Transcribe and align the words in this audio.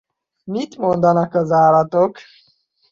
Mit 0.45 0.77
mondanak 0.77 1.33
az 1.33 1.51
állatok? 1.51 2.17